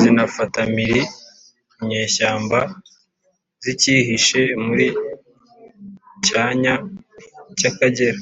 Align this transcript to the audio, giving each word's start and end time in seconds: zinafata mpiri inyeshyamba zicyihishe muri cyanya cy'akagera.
zinafata 0.00 0.58
mpiri 0.72 1.02
inyeshyamba 1.80 2.58
zicyihishe 3.62 4.40
muri 4.64 4.86
cyanya 6.26 6.74
cy'akagera. 7.58 8.20